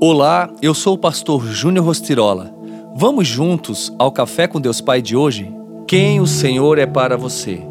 [0.00, 2.52] Olá, eu sou o pastor Júnior Rostirola.
[2.96, 5.54] Vamos juntos ao Café com Deus Pai de hoje?
[5.86, 7.62] Quem o Senhor é para você?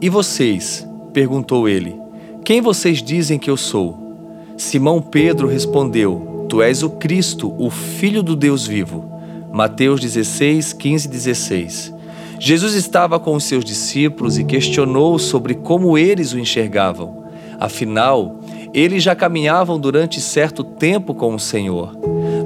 [0.00, 0.88] E vocês?
[1.12, 2.00] perguntou ele.
[2.44, 4.16] Quem vocês dizem que eu sou?
[4.56, 9.04] Simão Pedro respondeu: Tu és o Cristo, o Filho do Deus vivo.
[9.52, 11.94] Mateus 16, 15 e 16.
[12.38, 17.24] Jesus estava com os seus discípulos e questionou sobre como eles o enxergavam.
[17.60, 18.40] Afinal,
[18.72, 21.96] eles já caminhavam durante certo tempo com o Senhor.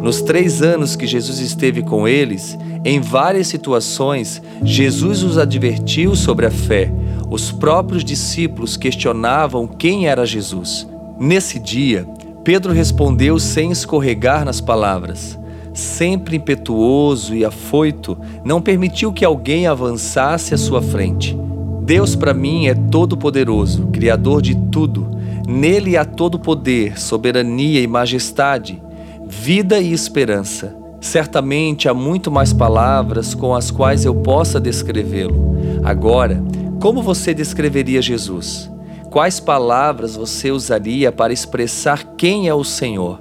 [0.01, 6.47] Nos três anos que Jesus esteve com eles, em várias situações, Jesus os advertiu sobre
[6.47, 6.93] a fé.
[7.31, 10.87] Os próprios discípulos questionavam quem era Jesus.
[11.19, 12.07] Nesse dia,
[12.45, 15.39] Pedro respondeu sem escorregar nas palavras.
[15.73, 21.37] Sempre impetuoso e afoito, não permitiu que alguém avançasse à sua frente.
[21.83, 25.14] Deus para mim é todo-poderoso, Criador de tudo.
[25.47, 28.83] Nele há todo poder, soberania e majestade,
[29.27, 30.75] vida e esperança.
[31.01, 35.55] Certamente há muito mais palavras com as quais eu possa descrevê-lo.
[35.85, 36.43] Agora,
[36.81, 38.71] como você descreveria Jesus?
[39.11, 43.21] Quais palavras você usaria para expressar quem é o Senhor?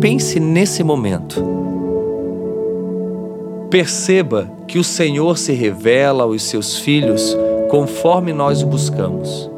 [0.00, 1.42] Pense nesse momento.
[3.70, 7.36] Perceba que o Senhor se revela aos seus filhos
[7.70, 9.51] conforme nós o buscamos.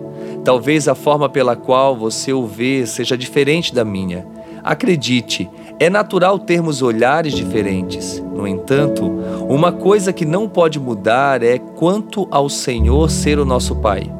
[0.45, 4.27] Talvez a forma pela qual você o vê seja diferente da minha.
[4.63, 5.49] Acredite,
[5.81, 8.23] é natural termos olhares diferentes.
[8.35, 9.07] No entanto,
[9.49, 14.13] uma coisa que não pode mudar é quanto ao Senhor ser o nosso Pai.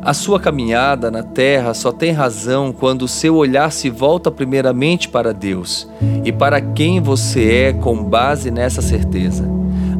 [0.00, 5.08] A sua caminhada na terra só tem razão quando o seu olhar se volta primeiramente
[5.08, 5.88] para Deus
[6.24, 9.44] e para quem você é com base nessa certeza.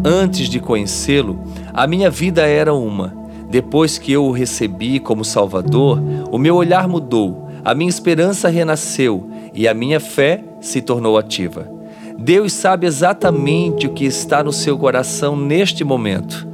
[0.04, 1.38] Antes de conhecê-lo,
[1.72, 3.23] a minha vida era uma
[3.54, 6.02] depois que eu o recebi como Salvador,
[6.32, 11.70] o meu olhar mudou, a minha esperança renasceu e a minha fé se tornou ativa.
[12.18, 16.48] Deus sabe exatamente o que está no seu coração neste momento.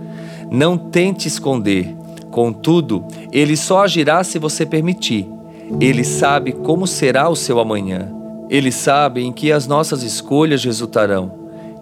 [0.50, 1.96] Não tente esconder,
[2.30, 5.26] contudo, Ele só agirá se você permitir.
[5.80, 8.12] Ele sabe como será o seu amanhã.
[8.50, 11.39] Ele sabe em que as nossas escolhas resultarão.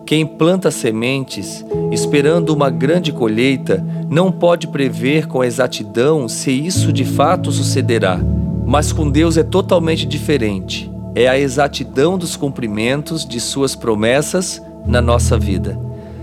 [0.09, 7.05] Quem planta sementes, esperando uma grande colheita, não pode prever com exatidão se isso de
[7.05, 8.19] fato sucederá.
[8.65, 10.91] Mas com Deus é totalmente diferente.
[11.15, 15.79] É a exatidão dos cumprimentos de Suas promessas na nossa vida.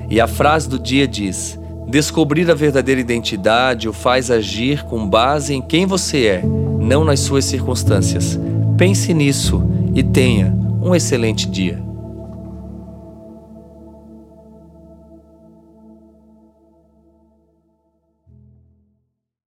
[0.09, 5.53] E a frase do dia diz: Descobrir a verdadeira identidade o faz agir com base
[5.53, 8.40] em quem você é, não nas suas circunstâncias.
[8.79, 9.63] Pense nisso
[9.94, 11.85] e tenha um excelente dia.